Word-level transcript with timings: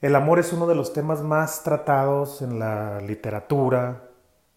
El 0.00 0.16
amor 0.16 0.38
es 0.38 0.52
uno 0.54 0.66
de 0.66 0.74
los 0.74 0.94
temas 0.94 1.20
más 1.20 1.62
tratados 1.62 2.40
en 2.40 2.58
la 2.58 3.00
literatura, 3.00 4.02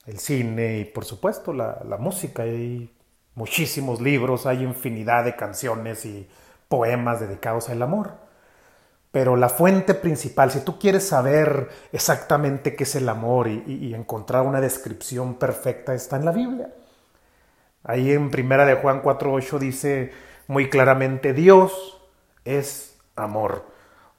el 0.06 0.18
cine 0.18 0.80
y 0.80 0.86
por 0.86 1.04
supuesto 1.04 1.52
la, 1.52 1.98
música. 2.00 2.44
Hay 2.44 2.90
muchísimos 3.36 4.00
libros, 4.00 4.46
hay 4.46 4.64
infinidad 4.64 5.26
de 5.26 5.36
canciones 5.36 6.06
y 6.06 6.30
poemas 6.70 7.20
dedicados 7.20 7.68
al 7.68 7.82
amor. 7.82 8.12
Pero 9.12 9.36
la 9.36 9.50
fuente 9.50 9.94
principal, 9.94 10.50
si 10.50 10.62
tú 10.62 10.80
quieres 10.80 11.06
saber 11.08 11.70
exactamente 11.92 12.76
qué 12.76 12.86
es 12.86 12.96
el 12.96 13.10
amor 13.10 13.50
y, 13.50 13.64
y, 13.68 13.94
encontrar 13.94 14.44
una 14.44 14.62
descripción 14.62 15.36
perfecta, 15.36 15.94
está 15.94 16.16
en 16.16 16.26
la 16.26 16.32
Biblia. 16.32 16.74
Ahí 17.84 18.12
en 18.12 18.32
Primera 18.32 18.66
de 18.66 18.76
Juan 18.76 19.04
4.8 19.04 19.60
dice 19.60 20.12
muy 20.48 20.70
claramente, 20.70 21.34
Dios 21.34 22.02
es 22.46 22.98
amor. 23.16 23.73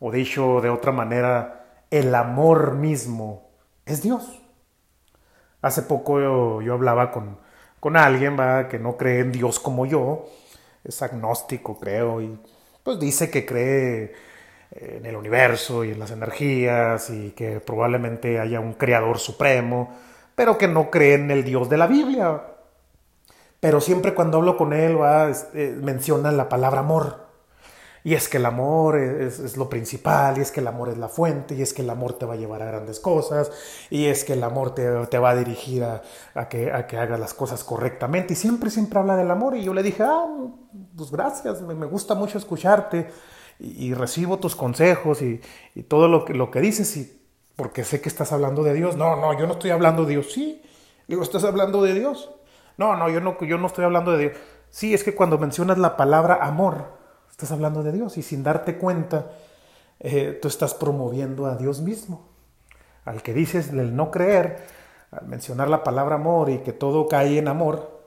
O 0.07 0.11
dicho 0.11 0.61
de 0.61 0.69
otra 0.69 0.93
manera, 0.93 1.65
el 1.91 2.15
amor 2.15 2.75
mismo 2.75 3.49
es 3.87 4.03
Dios. 4.03 4.39
Hace 5.63 5.81
poco 5.81 6.21
yo, 6.61 6.75
hablaba 6.75 7.11
con, 7.11 7.39
con 7.81 7.97
alguien 7.97 8.37
que 8.69 8.79
no 8.79 8.99
cree 8.99 9.21
en 9.21 9.33
Dios 9.33 9.59
como 9.59 9.87
yo, 9.87 10.27
es 10.85 11.01
agnóstico 11.01 11.81
creo, 11.81 12.21
y 12.21 12.39
pues 12.83 13.01
dice 13.01 13.31
que 13.31 13.47
cree 13.47 14.13
en 14.73 15.07
el 15.07 15.17
universo 15.17 15.85
y 15.85 15.93
en 15.93 16.01
las 16.01 16.11
energías 16.11 17.09
y 17.09 17.31
que 17.31 17.61
probablemente 17.61 18.39
haya 18.39 18.61
un 18.61 18.75
creador 18.75 19.19
supremo, 19.19 19.97
pero 20.35 20.59
que 20.59 20.69
no 20.69 20.91
cree 20.91 21.15
en 21.15 21.31
el 21.31 21.45
Dios 21.45 21.71
de 21.71 21.79
la 21.79 21.87
Biblia. 21.87 22.43
Pero 23.59 23.81
siempre 23.81 24.13
cuando 24.13 24.37
hablo 24.37 24.59
con 24.59 24.75
él 24.75 25.01
va, 25.01 25.31
este, 25.31 25.71
menciona 25.71 26.31
la 26.31 26.51
palabra 26.51 26.81
amor. 26.81 27.24
Y 28.07 28.13
es 28.13 28.29
que 28.29 28.37
el 28.37 28.45
amor 28.45 28.99
es, 28.99 29.57
lo 29.57 29.71
principal, 29.71 30.37
y 30.37 30.43
es 30.43 30.53
que 30.53 30.61
el 30.61 30.67
amor 30.67 30.91
es 30.91 30.99
la 30.99 31.09
fuente, 31.09 31.55
y 31.55 31.63
es 31.63 31.73
que 31.73 31.81
el 31.81 31.89
amor 31.89 32.13
te 32.19 32.27
va 32.27 32.35
a 32.35 32.37
llevar 32.37 32.61
a 32.61 32.67
grandes 32.67 33.01
cosas, 33.01 33.51
y 33.89 34.05
es 34.05 34.25
que 34.25 34.35
el 34.35 34.45
amor 34.45 34.75
te, 34.75 35.19
va 35.19 35.31
a 35.31 35.35
dirigir 35.35 35.85
a, 35.85 36.03
que, 36.51 36.71
a 36.71 36.87
que 36.87 36.99
hagas 36.99 37.19
las 37.19 37.33
cosas 37.33 37.65
correctamente. 37.65 38.35
Y 38.35 38.37
siempre, 38.37 38.69
siempre 38.69 38.99
habla 38.99 39.17
del 39.17 39.31
amor. 39.31 39.57
Y 39.57 39.65
yo 39.65 39.73
le 39.73 39.83
dije, 39.83 40.03
ah, 40.03 40.27
pues 40.95 41.11
gracias, 41.11 41.63
me, 41.63 41.87
gusta 41.87 42.15
mucho 42.15 42.37
escucharte, 42.37 43.09
y, 43.59 43.95
recibo 43.95 44.39
tus 44.39 44.55
consejos 44.55 45.23
y, 45.23 45.41
todo 45.89 46.07
lo 46.07 46.27
que, 46.27 46.35
lo 46.35 46.51
que 46.51 46.61
dices, 46.61 46.95
y 46.99 47.21
porque 47.57 47.85
sé 47.85 48.03
que 48.03 48.11
estás 48.11 48.33
hablando 48.33 48.63
de 48.63 48.75
Dios. 48.75 48.97
No, 48.97 49.17
no, 49.17 49.33
yo 49.39 49.47
no 49.47 49.55
estoy 49.55 49.71
hablando 49.71 50.05
de 50.05 50.11
Dios. 50.11 50.31
Sí, 50.31 50.61
digo, 51.09 51.23
¿estás 51.23 51.45
hablando 51.45 51.83
de 51.83 51.95
Dios? 51.95 52.31
No, 52.77 52.97
no, 52.97 53.09
yo 53.09 53.21
no, 53.21 53.41
yo 53.41 53.57
no 53.57 53.67
estoy 53.67 53.87
hablando 53.87 54.13
de 54.13 54.19
Dios. 54.19 54.33
Sí, 54.69 54.93
es 54.93 55.05
que 55.05 55.15
cuando 55.15 55.39
mencionas 55.39 55.79
la 55.79 55.97
palabra 55.97 56.41
amor, 56.43 57.04
Estás 57.35 57.51
hablando 57.51 57.83
de 57.83 57.91
Dios 57.91 58.17
y 58.17 58.23
sin 58.23 58.45
darte 58.45 58.79
cuenta, 58.79 59.33
eh, 59.99 60.39
tú 60.41 60.47
estás 60.47 60.73
promoviendo 60.73 61.47
a 61.47 61.57
Dios 61.57 61.81
mismo. 61.81 62.29
Al 63.05 63.25
que 63.25 63.35
dices 63.35 63.71
el 63.71 63.97
no 63.97 64.13
creer, 64.13 64.65
al 65.11 65.27
mencionar 65.27 65.69
la 65.69 65.83
palabra 65.83 66.15
amor 66.15 66.49
y 66.49 66.59
que 66.59 66.73
todo 66.73 67.09
cae 67.09 67.37
en 67.37 67.49
amor, 67.49 68.01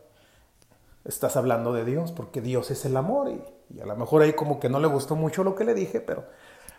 estás 1.03 1.35
hablando 1.35 1.73
de 1.73 1.83
Dios, 1.83 2.13
porque 2.13 2.39
Dios 2.39 2.71
es 2.71 2.85
el 2.85 2.95
amor. 2.95 3.29
Y, 3.29 3.81
a 3.81 3.85
lo 3.85 3.97
mejor 3.97 4.21
ahí 4.21 4.31
como 4.31 4.61
que 4.61 4.69
no 4.69 4.79
le 4.79 4.87
gustó 4.87 5.17
mucho 5.17 5.43
lo 5.43 5.55
que 5.55 5.65
le 5.65 5.73
dije, 5.73 5.99
pero, 5.99 6.23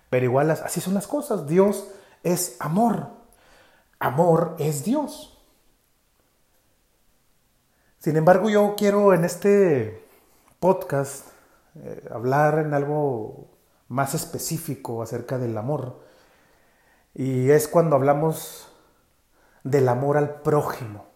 pero 0.09 0.25
igual 0.25 0.51
así 0.51 0.81
son 0.81 0.95
las 0.95 1.07
cosas. 1.07 1.47
Dios 1.47 1.87
es 2.23 2.57
amor. 2.61 3.09
Amor 3.99 4.57
es 4.59 4.85
Dios. 4.85 5.39
Sin 7.99 8.17
embargo, 8.17 8.49
yo 8.49 8.75
quiero 8.75 9.13
en 9.13 9.27
este 9.27 10.03
podcast 10.61 11.27
eh, 11.83 12.09
hablar 12.11 12.59
en 12.59 12.75
algo 12.75 13.49
más 13.89 14.15
específico 14.15 15.03
acerca 15.03 15.39
del 15.39 15.57
amor. 15.57 16.01
Y 17.15 17.51
es 17.51 17.69
cuando 17.69 17.97
hablamos 17.97 18.69
del 19.65 19.89
amor 19.89 20.17
al 20.17 20.43
prójimo, 20.43 21.07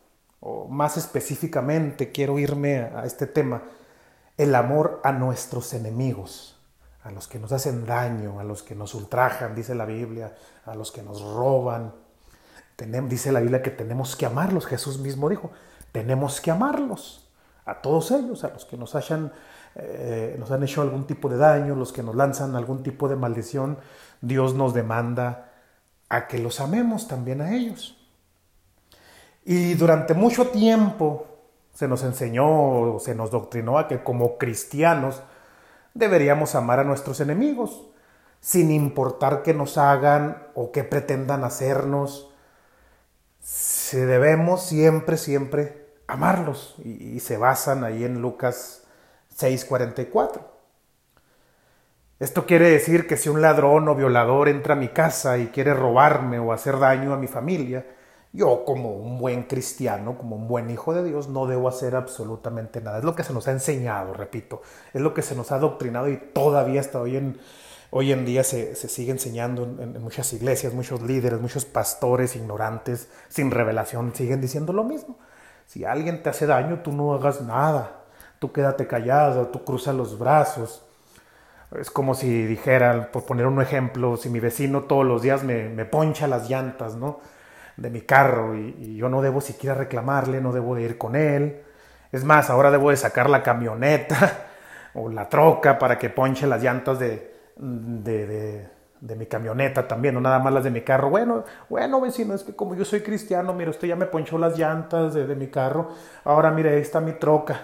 o 0.41 0.67
más 0.67 0.97
específicamente 0.97 2.11
quiero 2.11 2.39
irme 2.39 2.79
a 2.79 3.05
este 3.05 3.27
tema, 3.27 3.63
el 4.37 4.55
amor 4.55 5.01
a 5.05 5.13
nuestros 5.13 5.73
enemigos, 5.75 6.59
a 7.05 7.11
los 7.11 7.29
que 7.29 7.39
nos 7.39 7.53
hacen 7.53 7.87
daño, 7.87 8.41
a 8.41 8.45
los 8.45 8.63
que 8.63 8.75
nos 8.75 8.95
ultrajan, 8.95 9.55
dice 9.55 9.75
la 9.75 9.85
Biblia, 9.85 10.35
a 10.65 10.75
los 10.75 10.91
que 10.91 11.03
nos 11.03 11.23
roban. 11.23 11.95
dice 13.09 13.33
la 13.33 13.41
Biblia 13.41 13.63
que 13.63 13.71
tenemos 13.71 14.17
que 14.17 14.27
amarlos, 14.27 14.67
Jesús 14.67 14.99
mismo 14.99 15.29
dijo, 15.29 15.51
tenemos 15.93 16.41
que 16.41 16.51
amarlos, 16.51 17.22
a 17.65 17.81
todos 17.81 18.11
ellos, 18.11 18.45
a 18.45 18.49
los 18.49 18.65
que 18.65 18.77
nos 18.77 18.95
hayan 18.95 19.33
eh, 19.75 20.37
nos 20.39 20.51
han 20.51 20.63
hecho 20.63 20.83
algún 20.83 21.07
tipo 21.07 21.29
de 21.29 21.39
daño, 21.39 21.75
los 21.75 21.93
que 21.93 22.03
nos 22.03 22.15
lanzan 22.15 22.57
algún 22.57 22.83
tipo 22.83 23.09
de 23.09 23.17
maldición, 23.17 23.79
Dios 24.21 24.55
nos 24.55 24.75
demanda 24.75 25.51
a 26.09 26.29
que 26.29 26.39
los 26.39 26.61
amemos 26.61 27.09
también 27.09 27.41
a 27.41 27.55
ellos. 27.55 27.97
Y 29.45 29.75
durante 29.75 30.15
mucho 30.15 30.49
tiempo 30.49 31.27
se 31.73 31.89
nos 31.89 32.05
enseñó, 32.05 32.99
se 33.01 33.15
nos 33.15 33.31
doctrinó 33.31 33.79
a 33.79 33.89
que 33.89 34.03
como 34.05 34.37
cristianos 34.37 35.23
deberíamos 35.95 36.55
amar 36.55 36.81
a 36.81 36.85
nuestros 36.85 37.21
enemigos, 37.21 37.87
sin 38.41 38.71
importar 38.71 39.43
que 39.43 39.55
nos 39.55 39.79
hagan 39.79 40.49
o 40.55 40.71
que 40.71 40.85
pretendan 40.85 41.45
hacernos. 41.45 42.29
Se 43.41 44.05
debemos 44.05 44.63
siempre, 44.63 45.17
siempre 45.17 45.82
amarlos. 46.07 46.77
Y, 46.85 47.21
se 47.21 47.37
basan 47.37 47.85
ahí 47.85 48.05
en 48.05 48.21
Lucas 48.21 48.85
6:44. 49.37 50.41
Esto 52.19 52.47
quiere 52.47 52.71
decir 52.71 53.07
que 53.07 53.17
si 53.17 53.29
un 53.29 53.43
ladrón 53.43 53.89
o 53.89 53.95
violador 53.95 54.49
entra 54.49 54.75
a 54.75 54.77
mi 54.77 54.89
casa 54.89 55.39
y 55.39 55.49
quiere 55.49 55.75
robarme 55.75 56.39
o 56.39 56.53
hacer 56.53 56.79
daño 56.79 57.13
a 57.13 57.17
mi 57.17 57.27
familia, 57.27 57.85
yo 58.33 58.65
como 58.65 58.93
un 58.93 59.19
buen 59.19 59.43
cristiano, 59.43 60.17
como 60.17 60.37
un 60.37 60.49
buen 60.49 60.71
hijo 60.71 60.95
de 60.95 61.05
Dios, 61.05 61.29
no 61.29 61.47
debo 61.47 61.69
hacer 61.69 61.97
absolutamente 61.97 62.81
nada. 62.81 62.99
Es 62.99 63.05
lo 63.05 63.15
que 63.17 63.25
se 63.25 63.33
nos 63.33 63.49
ha 63.49 63.51
enseñado, 63.51 64.15
repito, 64.15 64.63
es 64.95 65.01
lo 65.01 65.13
que 65.15 65.23
se 65.23 65.35
nos 65.35 65.53
ha 65.53 65.57
adoctrinado 65.57 66.09
y 66.09 66.17
todavía 66.17 66.81
hasta 66.81 67.01
hoy 67.01 67.17
en, 67.17 67.39
hoy 67.91 68.13
en 68.13 68.25
día 68.25 68.45
se, 68.45 68.75
sigue 68.77 69.11
enseñando 69.11 69.65
en, 69.65 69.97
en, 69.97 70.03
muchas 70.03 70.33
iglesias, 70.33 70.73
muchos 70.73 71.03
líderes, 71.03 71.41
muchos 71.41 71.65
pastores 71.65 72.37
ignorantes, 72.37 73.09
sin 73.29 73.51
revelación, 73.51 74.15
siguen 74.15 74.41
diciendo 74.41 74.73
lo 74.73 74.85
mismo. 74.85 75.19
Si 75.73 75.85
alguien 75.85 76.23
te 76.23 76.29
hace 76.29 76.47
daño, 76.47 76.81
tú 76.81 76.93
no 76.93 77.15
hagas 77.15 77.41
nada 77.41 78.03
tú 78.43 78.51
quédate 78.51 78.89
callado, 78.89 79.47
tú 79.47 79.63
cruzas 79.63 79.95
los 79.95 80.19
brazos. 80.19 80.85
Es 81.79 81.93
como 81.93 82.13
si 82.17 82.45
dijeran, 82.45 83.11
por 83.13 83.25
poner 83.25 83.47
un 83.47 83.63
ejemplo, 83.63 84.17
si 84.17 84.29
mi 84.29 84.41
vecino 84.41 84.83
todos 84.83 85.07
los 85.07 85.23
días 85.23 85.45
me, 85.45 85.85
poncha 85.85 86.27
las 86.27 86.51
llantas, 86.51 86.97
¿no? 86.97 87.21
De 87.77 87.89
mi 87.89 88.01
carro 88.01 88.57
y, 88.57 88.97
yo 88.97 89.09
no 89.09 89.23
debo 89.23 89.41
siquiera 89.41 89.77
reclamarle, 89.77 90.41
no 90.41 90.53
debo 90.53 90.75
de 90.75 90.83
ir 90.83 90.99
con 90.99 91.15
él. 91.15 91.63
Es 92.11 92.25
más, 92.25 92.51
ahora 92.51 92.73
debo 92.73 92.91
de 92.91 92.97
sacar 92.97 93.31
la 93.31 93.45
camioneta 93.45 94.49
o 94.95 95.09
la 95.09 95.29
troca 95.29 95.79
para 95.79 95.97
que 95.97 96.11
ponche 96.11 96.49
las 96.49 96.61
llantas 96.61 96.99
de, 96.99 97.33
de, 97.57 98.69
mi 99.17 99.27
camioneta 99.27 99.87
también, 99.89 100.15
no 100.15 100.21
nada 100.21 100.39
más 100.39 100.53
las 100.53 100.65
de 100.65 100.71
mi 100.71 100.83
carro. 100.83 101.11
Bueno, 101.11 101.45
bueno, 101.69 102.01
vecino, 102.01 102.35
es 102.35 102.45
que 102.45 102.55
como 102.55 102.75
yo 102.75 102.85
soy 102.85 103.01
cristiano, 103.01 103.53
mire, 103.53 103.71
usted 103.71 103.89
ya 103.89 103.97
me 103.97 104.07
ponchó 104.07 104.39
las 104.39 104.57
llantas 104.59 105.15
de, 105.15 105.35
mi 105.35 105.49
carro, 105.49 105.89
ahora 106.25 106.51
mire, 106.51 106.71
ahí 106.71 106.81
está 106.81 107.01
mi 107.01 107.13
troca 107.13 107.61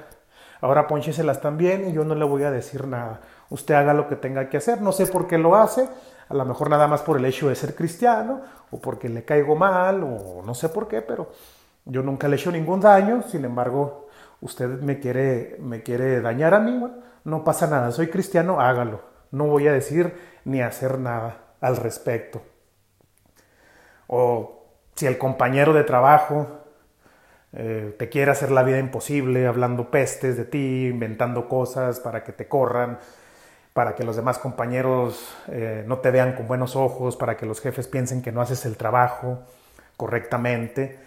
ahora 0.60 0.86
poncheselas 0.86 1.40
también 1.40 1.88
y 1.88 1.92
yo 1.92 2.04
no 2.04 2.14
le 2.14 2.24
voy 2.24 2.42
a 2.42 2.50
decir 2.50 2.86
nada. 2.86 3.20
Usted 3.50 3.74
haga 3.74 3.94
lo 3.94 4.08
que 4.08 4.16
tenga 4.16 4.48
que 4.48 4.56
hacer. 4.56 4.82
No 4.82 4.92
sé 4.92 5.06
por 5.06 5.26
qué 5.26 5.38
lo 5.38 5.56
hace, 5.56 5.88
a 6.28 6.34
lo 6.34 6.44
mejor 6.44 6.70
nada 6.70 6.86
más 6.86 7.02
por 7.02 7.16
el 7.16 7.24
hecho 7.24 7.48
de 7.48 7.54
ser 7.54 7.74
cristiano 7.74 8.40
o 8.70 8.80
porque 8.80 9.08
le 9.08 9.24
caigo 9.24 9.56
mal 9.56 10.02
o 10.02 10.42
no 10.44 10.54
sé 10.54 10.68
por 10.68 10.88
qué, 10.88 11.02
pero 11.02 11.30
yo 11.84 12.02
nunca 12.02 12.28
le 12.28 12.36
he 12.36 12.38
hecho 12.38 12.52
ningún 12.52 12.80
daño. 12.80 13.22
Sin 13.22 13.44
embargo, 13.44 14.08
usted 14.40 14.68
me 14.80 14.98
quiere, 14.98 15.56
me 15.60 15.82
quiere 15.82 16.20
dañar 16.20 16.54
a 16.54 16.60
mí, 16.60 16.82
no 17.24 17.44
pasa 17.44 17.66
nada. 17.66 17.92
Soy 17.92 18.08
cristiano, 18.08 18.60
hágalo. 18.60 19.17
No 19.30 19.46
voy 19.46 19.68
a 19.68 19.72
decir 19.72 20.14
ni 20.44 20.62
hacer 20.62 20.98
nada 20.98 21.38
al 21.60 21.76
respecto. 21.76 22.42
O 24.06 24.64
si 24.94 25.06
el 25.06 25.18
compañero 25.18 25.72
de 25.72 25.84
trabajo 25.84 26.46
eh, 27.52 27.94
te 27.98 28.08
quiere 28.08 28.30
hacer 28.30 28.50
la 28.50 28.62
vida 28.62 28.78
imposible 28.78 29.46
hablando 29.46 29.90
pestes 29.90 30.36
de 30.36 30.44
ti, 30.44 30.86
inventando 30.86 31.48
cosas 31.48 32.00
para 32.00 32.24
que 32.24 32.32
te 32.32 32.48
corran, 32.48 32.98
para 33.72 33.94
que 33.94 34.04
los 34.04 34.16
demás 34.16 34.38
compañeros 34.38 35.34
eh, 35.48 35.84
no 35.86 35.98
te 35.98 36.10
vean 36.10 36.34
con 36.34 36.48
buenos 36.48 36.74
ojos, 36.76 37.16
para 37.16 37.36
que 37.36 37.46
los 37.46 37.60
jefes 37.60 37.86
piensen 37.86 38.22
que 38.22 38.32
no 38.32 38.40
haces 38.40 38.66
el 38.66 38.76
trabajo 38.76 39.40
correctamente 39.96 40.98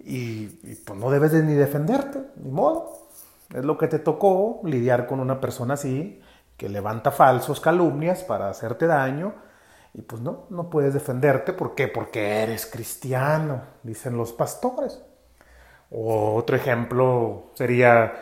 y, 0.00 0.46
pues 0.84 0.98
no 0.98 1.10
debes 1.10 1.32
de 1.32 1.42
ni 1.42 1.54
defenderte, 1.54 2.20
ni 2.36 2.50
modo. 2.50 3.08
Es 3.54 3.64
lo 3.64 3.78
que 3.78 3.88
te 3.88 3.98
tocó 3.98 4.60
lidiar 4.64 5.06
con 5.06 5.20
una 5.20 5.40
persona 5.40 5.74
así 5.74 6.20
que 6.58 6.68
levanta 6.68 7.12
falsos 7.12 7.60
calumnias 7.60 8.24
para 8.24 8.50
hacerte 8.50 8.86
daño 8.86 9.34
y 9.94 10.02
pues 10.02 10.20
no, 10.22 10.46
no 10.50 10.70
puedes 10.70 10.92
defenderte. 10.94 11.52
¿Por 11.54 11.74
qué? 11.74 11.88
Porque 11.88 12.42
eres 12.42 12.66
cristiano, 12.66 13.62
dicen 13.82 14.16
los 14.18 14.32
pastores. 14.32 15.02
O 15.90 16.34
otro 16.36 16.56
ejemplo 16.56 17.52
sería 17.54 18.12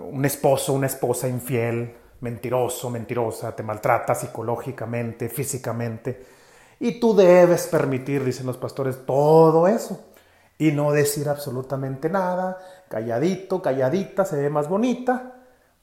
un 0.00 0.24
esposo, 0.24 0.72
una 0.72 0.86
esposa 0.88 1.28
infiel, 1.28 1.94
mentiroso, 2.20 2.90
mentirosa, 2.90 3.54
te 3.54 3.62
maltrata 3.62 4.14
psicológicamente, 4.14 5.28
físicamente, 5.28 6.26
Y 6.80 7.00
tú 7.00 7.16
debes 7.16 7.68
permitir, 7.68 8.24
dicen 8.24 8.46
los 8.46 8.58
pastores, 8.58 9.06
todo 9.06 9.68
eso. 9.68 10.06
Y 10.58 10.72
no 10.72 10.92
decir 10.92 11.28
absolutamente 11.28 12.10
nada, 12.10 12.58
calladito, 12.88 13.62
calladita, 13.62 14.24
se 14.24 14.36
ve 14.36 14.50
más 14.50 14.68
bonita, 14.68 15.35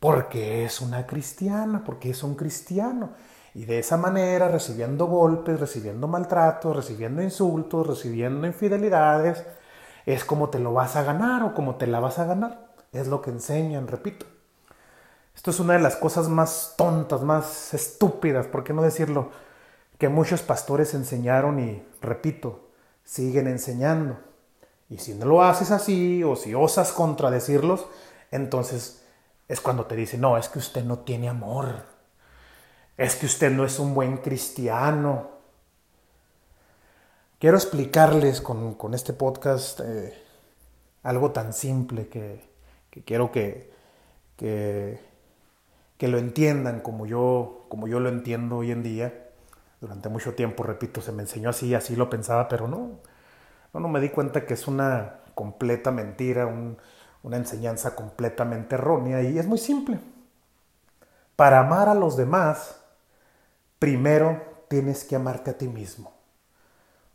porque 0.03 0.65
es 0.65 0.81
una 0.81 1.07
cristiana, 1.07 1.81
porque 1.85 2.09
es 2.09 2.23
un 2.23 2.35
cristiano. 2.35 3.11
Y 3.53 3.63
de 3.63 3.79
esa 3.79 3.95
manera, 3.95 4.49
recibiendo 4.49 5.05
golpes, 5.05 5.61
recibiendo 5.61 6.09
maltratos, 6.09 6.75
recibiendo 6.75 7.21
insultos, 7.21 7.87
recibiendo 7.87 8.45
infidelidades, 8.45 9.45
es 10.05 10.25
como 10.25 10.49
te 10.49 10.59
lo 10.59 10.73
vas 10.73 10.97
a 10.97 11.03
ganar 11.03 11.43
o 11.43 11.53
como 11.53 11.75
te 11.75 11.87
la 11.87 12.01
vas 12.01 12.19
a 12.19 12.25
ganar. 12.25 12.73
Es 12.91 13.07
lo 13.07 13.21
que 13.21 13.29
enseñan, 13.29 13.87
repito. 13.87 14.25
Esto 15.33 15.51
es 15.51 15.61
una 15.61 15.75
de 15.75 15.79
las 15.79 15.95
cosas 15.95 16.27
más 16.27 16.73
tontas, 16.77 17.21
más 17.21 17.73
estúpidas, 17.73 18.47
¿por 18.47 18.65
qué 18.65 18.73
no 18.73 18.81
decirlo? 18.81 19.29
Que 19.97 20.09
muchos 20.09 20.41
pastores 20.41 20.93
enseñaron 20.95 21.61
y, 21.61 21.81
repito, 22.01 22.67
siguen 23.05 23.47
enseñando. 23.47 24.17
Y 24.89 24.97
si 24.97 25.13
no 25.13 25.25
lo 25.27 25.43
haces 25.43 25.71
así 25.71 26.25
o 26.25 26.35
si 26.35 26.53
osas 26.53 26.91
contradecirlos, 26.91 27.85
entonces 28.31 29.02
es 29.47 29.61
cuando 29.61 29.85
te 29.85 29.95
dicen, 29.95 30.21
no, 30.21 30.37
es 30.37 30.49
que 30.49 30.59
usted 30.59 30.83
no 30.83 30.99
tiene 30.99 31.29
amor 31.29 31.93
es 32.97 33.15
que 33.15 33.25
usted 33.25 33.51
no 33.51 33.65
es 33.65 33.79
un 33.79 33.93
buen 33.93 34.17
cristiano. 34.17 35.31
Quiero 37.39 37.57
explicarles 37.57 38.41
con, 38.41 38.93
este 38.93 39.13
podcast 39.13 39.81
eh, 39.83 40.13
algo 41.03 41.31
tan 41.31 41.53
simple 41.53 42.07
que, 42.07 42.41
quiero 43.05 43.31
que, 43.31 43.71
que, 44.37 44.99
lo 46.07 46.17
entiendan 46.17 46.81
como 46.81 47.05
yo, 47.05 47.65
como 47.69 47.87
yo 47.87 47.99
lo 47.99 48.09
entiendo 48.09 48.57
hoy 48.57 48.71
en 48.71 48.83
día. 48.83 49.29
Durante 49.81 50.07
mucho 50.07 50.33
tiempo, 50.33 50.63
repito, 50.63 51.01
se 51.01 51.11
me 51.11 51.23
enseñó 51.23 51.49
así, 51.49 51.73
así 51.75 51.95
lo 51.95 52.09
pensaba, 52.09 52.47
pero 52.47 52.67
no, 52.67 52.99
no, 53.73 53.79
no 53.79 53.87
me 53.89 53.99
di 53.99 54.09
cuenta 54.09 54.45
que 54.45 54.53
es 54.53 54.67
una 54.67 55.19
completa 55.35 55.91
mentira, 55.91 56.45
una 57.23 57.37
enseñanza 57.37 57.95
completamente 57.95 58.75
errónea 58.75 59.21
y 59.21 59.39
es 59.39 59.47
muy 59.47 59.57
simple. 59.57 59.99
Para 61.35 61.59
amar 61.59 61.89
a 61.89 61.95
los 61.95 62.15
demás, 62.15 62.75
primero 63.79 64.41
tienes 64.67 65.03
que 65.03 65.15
amarte 65.15 65.51
a 65.51 65.57
ti 65.57 65.67
mismo. 65.67 66.13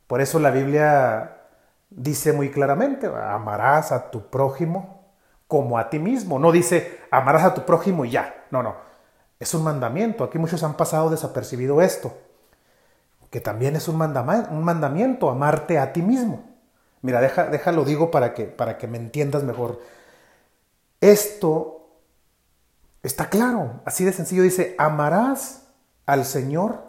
Por 0.06 0.20
eso 0.20 0.38
la 0.38 0.50
Biblia 0.50 1.36
dice 1.90 2.32
muy 2.32 2.50
claramente, 2.50 3.06
amarás 3.06 3.92
a 3.92 4.10
tu 4.10 4.28
prójimo 4.28 4.98
como 5.46 5.78
a 5.78 5.90
ti 5.90 5.98
mismo. 5.98 6.38
No 6.38 6.50
dice, 6.52 7.00
amarás 7.10 7.44
a 7.44 7.54
tu 7.54 7.64
prójimo 7.64 8.04
y 8.04 8.10
ya. 8.10 8.44
No, 8.50 8.62
no. 8.62 8.76
Es 9.38 9.54
un 9.54 9.62
mandamiento. 9.62 10.24
Aquí 10.24 10.38
muchos 10.38 10.62
han 10.62 10.74
pasado 10.74 11.10
desapercibido 11.10 11.80
esto. 11.82 12.16
Que 13.30 13.40
también 13.40 13.76
es 13.76 13.88
un, 13.88 13.96
mandamiento, 13.96 15.28
amarte 15.28 15.78
a 15.78 15.92
ti 15.92 16.00
mismo. 16.00 16.44
Mira, 17.02 17.20
deja, 17.20 17.44
déjalo 17.44 17.84
digo 17.84 18.10
para 18.10 18.34
que, 18.34 18.44
para 18.44 18.78
que 18.78 18.86
me 18.86 18.96
entiendas 18.96 19.44
mejor. 19.44 19.80
Esto 21.00 21.88
está 23.02 23.28
claro. 23.28 23.80
Así 23.84 24.04
de 24.04 24.12
sencillo 24.12 24.42
dice, 24.42 24.74
amarás 24.78 25.68
al 26.06 26.24
Señor 26.24 26.82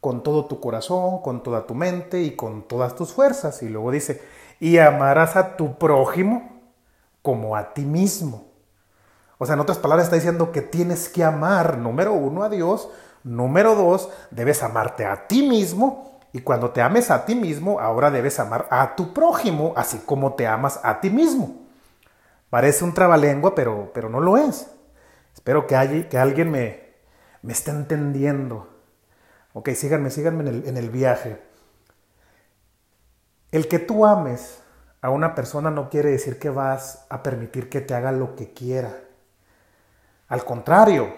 con 0.00 0.22
todo 0.22 0.46
tu 0.46 0.60
corazón, 0.60 1.22
con 1.22 1.42
toda 1.42 1.66
tu 1.66 1.74
mente 1.74 2.22
y 2.22 2.34
con 2.36 2.66
todas 2.66 2.94
tus 2.96 3.12
fuerzas. 3.12 3.62
Y 3.62 3.68
luego 3.68 3.90
dice, 3.90 4.20
y 4.60 4.78
amarás 4.78 5.36
a 5.36 5.56
tu 5.56 5.78
prójimo 5.78 6.60
como 7.22 7.56
a 7.56 7.72
ti 7.72 7.82
mismo. 7.82 8.46
O 9.38 9.46
sea, 9.46 9.54
en 9.54 9.60
otras 9.60 9.78
palabras 9.78 10.06
está 10.06 10.16
diciendo 10.16 10.52
que 10.52 10.62
tienes 10.62 11.08
que 11.08 11.24
amar, 11.24 11.78
número 11.78 12.12
uno, 12.12 12.44
a 12.44 12.48
Dios, 12.48 12.88
número 13.24 13.74
dos, 13.74 14.08
debes 14.30 14.62
amarte 14.62 15.04
a 15.04 15.26
ti 15.26 15.42
mismo, 15.42 16.20
y 16.32 16.40
cuando 16.40 16.70
te 16.70 16.80
ames 16.80 17.10
a 17.10 17.24
ti 17.24 17.34
mismo, 17.34 17.80
ahora 17.80 18.10
debes 18.10 18.38
amar 18.38 18.66
a 18.70 18.94
tu 18.96 19.12
prójimo, 19.12 19.72
así 19.76 19.98
como 20.06 20.34
te 20.34 20.46
amas 20.46 20.80
a 20.82 21.00
ti 21.00 21.10
mismo. 21.10 21.56
Parece 22.52 22.84
un 22.84 22.92
trabalengua, 22.92 23.54
pero, 23.54 23.92
pero 23.94 24.10
no 24.10 24.20
lo 24.20 24.36
es. 24.36 24.70
Espero 25.32 25.66
que, 25.66 26.06
que 26.10 26.18
alguien 26.18 26.50
me, 26.50 26.82
me 27.40 27.54
está 27.54 27.70
entendiendo. 27.70 28.68
Ok, 29.54 29.70
síganme, 29.70 30.10
síganme 30.10 30.46
en 30.50 30.76
el, 30.76 30.90
viaje. 30.90 31.42
El 33.52 33.68
que 33.68 33.78
tú 33.78 34.04
ames 34.04 34.62
a 35.00 35.08
una 35.08 35.34
persona 35.34 35.70
no 35.70 35.88
quiere 35.88 36.10
decir 36.10 36.38
que 36.38 36.50
vas 36.50 37.06
a 37.08 37.22
permitir 37.22 37.70
que 37.70 37.80
te 37.80 37.94
haga 37.94 38.12
lo 38.12 38.36
que 38.36 38.52
quiera. 38.52 39.00
Al 40.28 40.44
contrario, 40.44 41.10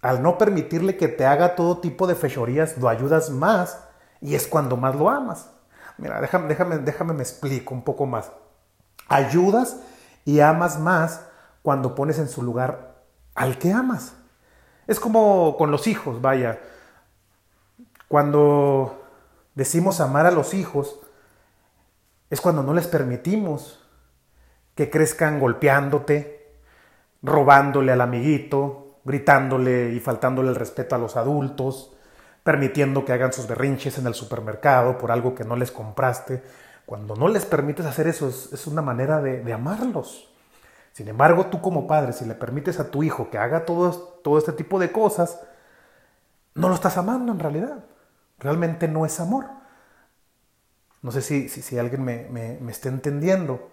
al 0.00 0.22
no 0.22 0.38
permitirle 0.38 0.96
que 0.96 1.08
te 1.08 1.26
haga 1.26 1.56
todo 1.56 1.80
tipo 1.80 2.06
de 2.06 2.14
fechorías, 2.14 2.78
lo 2.78 2.88
ayudas 2.88 3.30
más 3.30 3.82
y 4.20 4.36
es 4.36 4.46
cuando 4.46 4.76
más 4.76 4.94
lo 4.94 5.10
amas. 5.10 5.50
Mira, 5.96 6.20
déjame, 6.20 6.46
déjame, 6.46 6.78
déjame 6.78 7.14
me 7.14 7.22
explico 7.22 7.74
un 7.74 7.82
poco 7.82 8.06
más. 8.06 8.30
Ayudas 9.08 9.78
y 10.24 10.40
amas 10.40 10.78
más 10.78 11.22
cuando 11.62 11.94
pones 11.94 12.18
en 12.18 12.28
su 12.28 12.42
lugar 12.42 13.02
al 13.34 13.58
que 13.58 13.72
amas. 13.72 14.14
Es 14.86 15.00
como 15.00 15.56
con 15.56 15.70
los 15.70 15.86
hijos, 15.86 16.20
vaya. 16.20 16.60
Cuando 18.08 19.04
decimos 19.54 20.00
amar 20.00 20.26
a 20.26 20.30
los 20.30 20.54
hijos, 20.54 21.00
es 22.30 22.40
cuando 22.40 22.62
no 22.62 22.74
les 22.74 22.86
permitimos 22.86 23.84
que 24.74 24.90
crezcan 24.90 25.40
golpeándote, 25.40 26.54
robándole 27.22 27.92
al 27.92 28.00
amiguito, 28.00 29.00
gritándole 29.04 29.90
y 29.90 30.00
faltándole 30.00 30.50
el 30.50 30.54
respeto 30.54 30.94
a 30.94 30.98
los 30.98 31.16
adultos, 31.16 31.94
permitiendo 32.42 33.04
que 33.04 33.12
hagan 33.12 33.32
sus 33.32 33.46
berrinches 33.46 33.98
en 33.98 34.06
el 34.06 34.14
supermercado 34.14 34.96
por 34.98 35.10
algo 35.10 35.34
que 35.34 35.44
no 35.44 35.56
les 35.56 35.70
compraste. 35.70 36.42
Cuando 36.88 37.16
no 37.16 37.28
les 37.28 37.44
permites 37.44 37.84
hacer 37.84 38.08
eso 38.08 38.28
es, 38.28 38.66
una 38.66 38.80
manera 38.80 39.20
de, 39.20 39.52
amarlos. 39.52 40.30
Sin 40.94 41.06
embargo, 41.06 41.48
tú 41.48 41.60
como 41.60 41.86
padre, 41.86 42.14
si 42.14 42.24
le 42.24 42.34
permites 42.34 42.80
a 42.80 42.90
tu 42.90 43.02
hijo 43.02 43.28
que 43.28 43.36
haga 43.36 43.66
todo, 43.66 44.38
este 44.38 44.52
tipo 44.52 44.78
de 44.78 44.90
cosas, 44.90 45.38
no 46.54 46.70
lo 46.70 46.74
estás 46.74 46.96
amando 46.96 47.30
en 47.30 47.40
realidad. 47.40 47.84
Realmente 48.38 48.88
no 48.88 49.04
es 49.04 49.20
amor. 49.20 49.44
No 51.02 51.12
sé 51.12 51.20
si, 51.20 51.50
si, 51.50 51.78
alguien 51.78 52.02
me, 52.02 52.26
me, 52.30 52.56
me 52.58 52.72
está 52.72 52.88
entendiendo. 52.88 53.68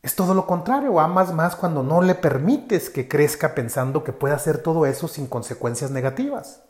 Es 0.00 0.16
todo 0.16 0.32
lo 0.32 0.46
contrario, 0.46 1.00
amas 1.00 1.34
más 1.34 1.56
cuando 1.56 1.82
no 1.82 2.00
le 2.00 2.14
permites 2.14 2.88
que 2.88 3.06
crezca 3.06 3.54
pensando 3.54 4.02
que 4.02 4.14
puede 4.14 4.32
hacer 4.32 4.62
todo 4.62 4.86
eso 4.86 5.08
sin 5.08 5.26
consecuencias 5.26 5.90
negativas. 5.90 6.62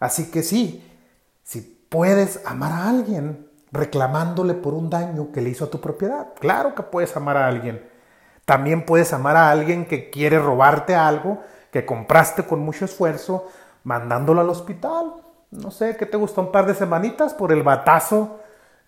Así 0.00 0.32
que 0.32 0.42
sí, 0.42 0.84
si 1.44 1.60
puedes 1.88 2.44
amar 2.44 2.72
a 2.72 2.88
alguien 2.90 3.51
reclamándole 3.72 4.54
por 4.54 4.74
un 4.74 4.90
daño 4.90 5.32
que 5.32 5.40
le 5.40 5.50
hizo 5.50 5.64
a 5.64 5.70
tu 5.70 5.80
propiedad, 5.80 6.28
claro 6.38 6.74
que 6.74 6.82
puedes 6.82 7.16
amar 7.16 7.38
a 7.38 7.48
alguien, 7.48 7.82
también 8.44 8.84
puedes 8.84 9.12
amar 9.12 9.36
a 9.36 9.50
alguien 9.50 9.86
que 9.86 10.10
quiere 10.10 10.38
robarte 10.38 10.94
algo 10.94 11.40
que 11.72 11.86
compraste 11.86 12.44
con 12.44 12.60
mucho 12.60 12.84
esfuerzo, 12.84 13.48
mandándolo 13.82 14.42
al 14.42 14.50
hospital. 14.50 15.14
No 15.50 15.70
sé, 15.70 15.96
¿qué 15.96 16.06
te 16.06 16.18
gustó 16.18 16.42
un 16.42 16.52
par 16.52 16.66
de 16.66 16.74
semanitas 16.74 17.34
por 17.34 17.50
el 17.50 17.62
batazo 17.62 18.40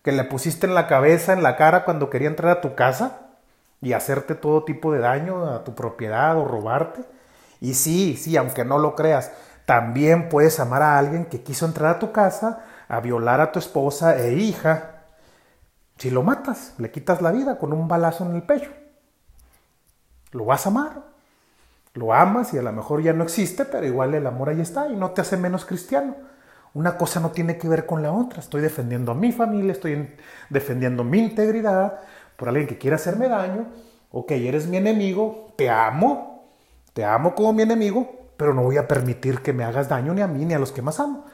que 0.03 0.11
le 0.11 0.23
pusiste 0.23 0.67
en 0.67 0.75
la 0.75 0.87
cabeza, 0.87 1.33
en 1.33 1.41
la 1.41 1.55
cara 1.57 1.83
cuando 1.83 2.09
quería 2.09 2.27
entrar 2.27 2.57
a 2.57 2.61
tu 2.61 2.75
casa 2.75 3.21
y 3.81 3.93
hacerte 3.93 4.35
todo 4.35 4.63
tipo 4.63 4.93
de 4.93 4.99
daño 4.99 5.49
a 5.49 5.63
tu 5.63 5.73
propiedad 5.73 6.37
o 6.37 6.45
robarte? 6.45 7.01
Y 7.59 7.73
sí, 7.73 8.17
sí, 8.17 8.37
aunque 8.37 8.63
no 8.63 8.77
lo 8.77 8.95
creas, 8.95 9.31
también 9.65 10.29
puedes 10.29 10.59
amar 10.59 10.83
a 10.83 10.99
alguien 10.99 11.25
que 11.25 11.41
quiso 11.41 11.65
entrar 11.65 11.95
a 11.95 11.99
tu 11.99 12.11
casa 12.11 12.63
a 12.87 12.99
violar 12.99 13.41
a 13.41 13.51
tu 13.51 13.59
esposa 13.59 14.17
e 14.17 14.33
hija. 14.33 15.03
Si 15.97 16.09
lo 16.09 16.23
matas, 16.23 16.73
le 16.77 16.91
quitas 16.91 17.21
la 17.21 17.31
vida 17.31 17.57
con 17.57 17.73
un 17.73 17.87
balazo 17.87 18.25
en 18.25 18.35
el 18.35 18.43
pecho 18.43 18.71
lo 20.35 20.45
vas 20.45 20.65
a 20.65 20.69
amar. 20.69 21.03
Lo 21.93 22.13
amas 22.13 22.53
y 22.53 22.57
a 22.57 22.61
lo 22.61 22.71
mejor 22.73 23.01
ya 23.01 23.13
no 23.13 23.23
existe, 23.23 23.63
pero 23.65 23.85
igual 23.85 24.13
el 24.13 24.27
amor 24.27 24.49
ahí 24.49 24.59
está 24.59 24.87
y 24.89 24.95
no 24.95 25.11
te 25.11 25.21
hace 25.21 25.37
menos 25.37 25.65
cristiano. 25.65 26.15
Una 26.73 26.97
cosa 26.97 27.21
no 27.21 27.31
tiene 27.31 27.57
que 27.57 27.69
ver 27.69 27.85
con 27.85 28.03
la 28.03 28.11
otra. 28.11 28.41
Estoy 28.41 28.61
defendiendo 28.61 29.13
a 29.13 29.15
mi 29.15 29.31
familia, 29.31 29.71
estoy 29.71 30.13
defendiendo 30.49 31.05
mi 31.05 31.19
integridad 31.19 32.01
por 32.35 32.49
alguien 32.49 32.67
que 32.67 32.77
quiera 32.77 32.97
hacerme 32.97 33.29
daño. 33.29 33.67
Ok, 34.11 34.31
eres 34.31 34.67
mi 34.67 34.75
enemigo, 34.75 35.53
te 35.55 35.69
amo, 35.69 36.49
te 36.93 37.05
amo 37.05 37.33
como 37.33 37.53
mi 37.53 37.63
enemigo, 37.63 38.29
pero 38.35 38.53
no 38.53 38.63
voy 38.63 38.75
a 38.75 38.89
permitir 38.89 39.39
que 39.39 39.53
me 39.53 39.63
hagas 39.63 39.87
daño 39.87 40.13
ni 40.13 40.21
a 40.21 40.27
mí 40.27 40.43
ni 40.43 40.53
a 40.53 40.59
los 40.59 40.73
que 40.73 40.81
más 40.81 40.99
amo. 40.99 41.25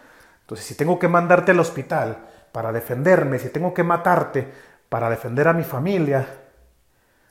Entonces, 0.52 0.68
si 0.68 0.76
tengo 0.76 1.00
que 1.00 1.08
mandarte 1.08 1.52
al 1.52 1.62
hospital 1.62 2.26
para 2.52 2.74
defenderme, 2.74 3.40
si 3.40 3.48
tengo 3.48 3.74
que 3.74 3.84
matarte 3.84 4.52
para 4.90 5.10
defender 5.10 5.48
a 5.48 5.54
mi 5.54 5.64
familia, 5.64 6.28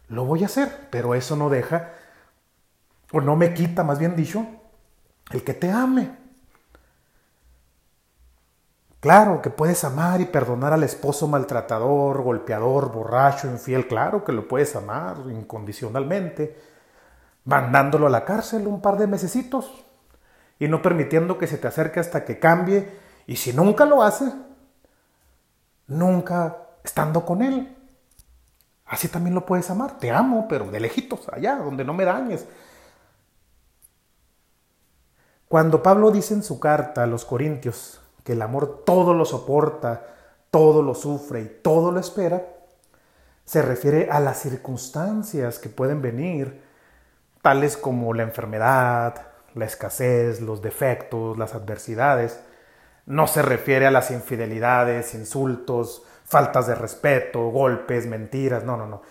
lo 0.08 0.24
voy 0.24 0.42
a 0.42 0.46
hacer, 0.46 0.88
pero 0.88 1.14
eso 1.14 1.36
no 1.36 1.50
deja, 1.50 1.90
o 3.12 3.20
no 3.20 3.36
me 3.36 3.52
quita, 3.52 3.84
más 3.84 3.98
bien 3.98 4.16
dicho, 4.16 4.46
el 5.32 5.44
que 5.44 5.52
te 5.52 5.70
ame. 5.70 6.16
Claro 9.00 9.42
que 9.42 9.50
puedes 9.50 9.84
amar 9.84 10.22
y 10.22 10.24
perdonar 10.24 10.72
al 10.72 10.84
esposo 10.84 11.28
maltratador, 11.28 12.22
golpeador, 12.22 12.90
borracho, 12.90 13.48
infiel, 13.48 13.86
claro 13.86 14.24
que 14.24 14.32
lo 14.32 14.48
puedes 14.48 14.74
amar 14.76 15.18
incondicionalmente, 15.28 16.58
mandándolo 17.44 18.06
a 18.06 18.10
la 18.10 18.24
cárcel 18.24 18.66
un 18.66 18.80
par 18.80 18.96
de 18.96 19.06
mesecitos 19.06 19.84
y 20.58 20.68
no 20.68 20.80
permitiendo 20.80 21.36
que 21.36 21.46
se 21.46 21.58
te 21.58 21.68
acerque 21.68 22.00
hasta 22.00 22.24
que 22.24 22.38
cambie 22.38 23.09
Y 23.30 23.36
si 23.36 23.52
nunca 23.52 23.84
lo 23.86 24.02
hace, 24.02 24.24
nunca 25.86 26.66
estando 26.82 27.24
con 27.24 27.42
Él. 27.42 27.76
Así 28.84 29.06
también 29.06 29.36
lo 29.36 29.46
puedes 29.46 29.70
amar. 29.70 30.00
Te 30.00 30.10
amo, 30.10 30.48
pero 30.48 30.68
de 30.68 30.80
lejitos, 30.80 31.28
allá, 31.28 31.54
donde 31.54 31.84
no 31.84 31.94
me 31.94 32.04
dañes. 32.04 32.44
Cuando 35.46 35.80
Pablo 35.80 36.10
dice 36.10 36.34
en 36.34 36.42
su 36.42 36.58
carta 36.58 37.04
a 37.04 37.06
los 37.06 37.24
Corintios 37.24 38.00
que 38.24 38.32
el 38.32 38.42
amor 38.42 38.82
todo 38.84 39.14
lo 39.14 39.24
soporta, 39.24 40.06
todo 40.50 40.82
lo 40.82 40.96
sufre 40.96 41.42
y 41.42 41.58
todo 41.62 41.92
lo 41.92 42.00
espera, 42.00 42.44
se 43.44 43.62
refiere 43.62 44.10
a 44.10 44.18
las 44.18 44.40
circunstancias 44.40 45.60
que 45.60 45.68
pueden 45.68 46.02
venir, 46.02 46.64
tales 47.42 47.76
como 47.76 48.12
la 48.12 48.24
enfermedad, 48.24 49.28
la 49.54 49.66
escasez, 49.66 50.40
los 50.40 50.60
defectos, 50.62 51.38
las 51.38 51.54
adversidades. 51.54 52.40
No 53.10 53.26
se 53.26 53.42
refiere 53.42 53.88
a 53.88 53.90
las 53.90 54.12
infidelidades, 54.12 55.14
insultos, 55.14 56.04
faltas 56.24 56.68
de 56.68 56.76
respeto, 56.76 57.50
golpes, 57.50 58.06
mentiras. 58.06 58.62
No, 58.62 58.76
no, 58.76 58.86
no. 58.86 59.02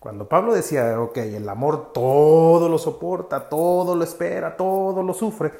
Cuando 0.00 0.28
Pablo 0.28 0.52
decía, 0.52 1.00
ok, 1.00 1.18
el 1.18 1.48
amor 1.48 1.92
todo 1.92 2.68
lo 2.68 2.78
soporta, 2.78 3.48
todo 3.48 3.94
lo 3.94 4.02
espera, 4.02 4.56
todo 4.56 5.04
lo 5.04 5.14
sufre. 5.14 5.52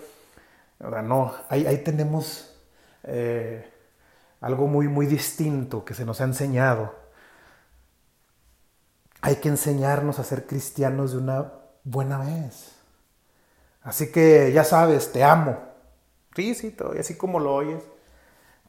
Ahora 0.81 1.03
no, 1.03 1.35
ahí, 1.49 1.79
tenemos 1.85 2.57
eh, 3.05 3.73
algo 4.41 4.67
muy, 4.67 4.89
muy 4.89 5.07
distinto 5.07 5.85
que 5.85 5.95
se 5.95 6.05
nos 6.05 6.21
ha 6.21 6.25
enseñado. 6.25 6.97
Hay 9.21 9.37
que 9.37 9.51
enseñarnos 9.51 10.19
a 10.19 10.25
ser 10.25 10.49
cristianos 10.49 11.13
de 11.13 11.19
una 11.19 11.53
buena 11.85 12.19
vez. 12.19 12.73
Así 13.85 14.11
que 14.11 14.51
ya 14.53 14.65
sabes, 14.65 15.13
te 15.13 15.23
amo. 15.23 15.74
Sí, 16.35 16.55
sí, 16.55 16.71
todavía 16.71 17.01
así 17.01 17.17
como 17.17 17.41
lo 17.41 17.55
oyes. 17.55 17.83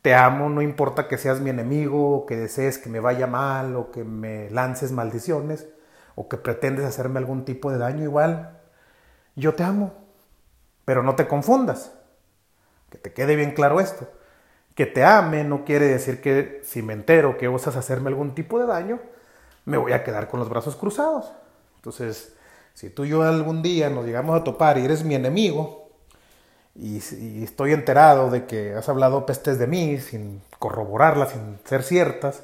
Te 0.01 0.13
amo, 0.13 0.49
no 0.49 0.61
importa 0.61 1.07
que 1.07 1.17
seas 1.17 1.41
mi 1.41 1.49
enemigo, 1.49 2.25
que 2.27 2.37
desees 2.37 2.77
que 2.77 2.89
me 2.89 2.99
vaya 2.99 3.27
mal, 3.27 3.75
o 3.75 3.91
que 3.91 4.03
me 4.03 4.49
lances 4.51 4.91
maldiciones, 4.91 5.67
o 6.13 6.29
que 6.29 6.37
pretendes 6.37 6.85
hacerme 6.85 7.19
algún 7.19 7.43
tipo 7.43 7.71
de 7.71 7.79
daño 7.79 8.03
igual. 8.03 8.59
Yo 9.35 9.55
te 9.55 9.63
amo. 9.63 9.93
Pero 10.85 11.01
no 11.01 11.15
te 11.15 11.27
confundas. 11.27 11.91
Que 12.91 12.99
te 12.99 13.13
quede 13.13 13.35
bien 13.35 13.51
claro 13.51 13.79
esto. 13.79 14.07
Que 14.75 14.85
te 14.85 15.03
ame 15.03 15.43
no 15.43 15.65
quiere 15.65 15.87
decir 15.87 16.21
que 16.21 16.61
si 16.63 16.81
me 16.83 16.93
entero 16.93 17.37
que 17.37 17.47
osas 17.47 17.75
hacerme 17.75 18.09
algún 18.09 18.35
tipo 18.35 18.59
de 18.59 18.67
daño, 18.67 18.99
me 19.65 19.77
voy 19.77 19.93
a 19.93 20.03
quedar 20.03 20.27
con 20.27 20.39
los 20.39 20.49
brazos 20.49 20.75
cruzados. 20.75 21.31
Entonces, 21.77 22.35
si 22.73 22.89
tú 22.89 23.05
y 23.05 23.09
yo 23.09 23.23
algún 23.23 23.61
día 23.63 23.89
nos 23.89 24.05
llegamos 24.05 24.39
a 24.39 24.43
topar 24.43 24.77
y 24.77 24.85
eres 24.85 25.03
mi 25.03 25.15
enemigo, 25.15 25.84
y, 26.75 26.97
estoy 27.43 27.73
enterado 27.73 28.29
de 28.29 28.45
que 28.45 28.73
has 28.73 28.89
hablado 28.89 29.25
pestes 29.25 29.57
de 29.57 29.67
mí 29.67 29.97
sin 29.99 30.41
corroborarlas, 30.59 31.31
sin 31.31 31.59
ser 31.63 31.83
ciertas, 31.83 32.43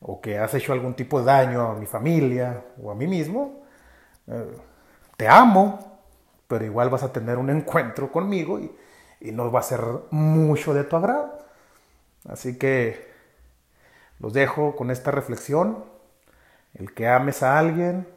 o 0.00 0.20
que 0.20 0.38
has 0.38 0.54
hecho 0.54 0.72
algún 0.72 0.94
tipo 0.94 1.20
de 1.20 1.26
daño 1.26 1.62
a 1.62 1.74
mi 1.74 1.86
familia 1.86 2.64
o 2.82 2.90
a 2.90 2.94
mí 2.94 3.06
mismo, 3.06 3.62
eh, 4.26 4.56
te 5.16 5.28
amo, 5.28 6.00
pero 6.48 6.64
igual 6.64 6.90
vas 6.90 7.02
a 7.02 7.12
tener 7.12 7.38
un 7.38 7.50
encuentro 7.50 8.10
conmigo 8.10 8.58
y, 8.58 8.72
no 9.32 9.52
va 9.52 9.60
a 9.60 9.62
ser 9.62 9.80
mucho 10.10 10.74
de 10.74 10.82
tu 10.82 10.96
agrado. 10.96 11.38
Así 12.28 12.58
que 12.58 13.06
los 14.18 14.32
dejo 14.32 14.74
con 14.74 14.90
esta 14.90 15.12
reflexión. 15.12 15.84
El 16.74 16.92
que 16.92 17.06
ames 17.06 17.44
a 17.44 17.56
alguien 17.58 18.08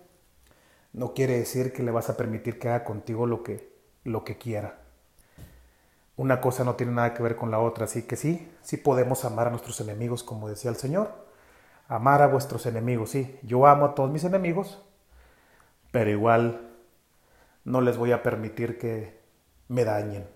no 0.94 1.14
quiere 1.14 1.38
decir 1.38 1.74
que 1.74 1.84
le 1.84 1.92
vas 1.92 2.10
a 2.10 2.18
permitir 2.18 2.58
que 2.58 2.70
haga 2.70 2.84
contigo 2.86 3.28
lo 3.28 3.44
que, 3.44 3.70
lo 4.04 4.24
que 4.24 4.40
quiera. 4.40 4.85
Una 6.18 6.40
cosa 6.40 6.64
no 6.64 6.76
tiene 6.76 6.94
nada 6.94 7.14
que 7.14 7.24
ver 7.24 7.36
con 7.36 7.52
la 7.52 7.60
otra, 7.60 7.86
así 7.86 8.04
que 8.04 8.16
sí, 8.16 8.52
sí 8.62 8.78
podemos 8.78 9.26
amar 9.26 9.48
a 9.48 9.50
nuestros 9.50 9.82
enemigos, 9.82 10.24
como 10.24 10.48
decía 10.48 10.72
el 10.72 10.78
Señor. 10.78 11.12
Amar 11.88 12.22
a 12.22 12.28
vuestros 12.28 12.66
enemigos, 12.66 13.12
sí. 13.12 13.38
Yo 13.44 13.68
amo 13.68 13.86
a 13.86 13.96
todos 13.96 14.10
mis 14.10 14.24
enemigos, 14.24 14.82
pero 15.92 16.10
igual 16.10 16.72
no 17.66 17.82
les 17.82 17.98
voy 17.98 18.12
a 18.12 18.24
permitir 18.24 18.78
que 18.78 19.20
me 19.68 19.84
dañen. 19.84 20.35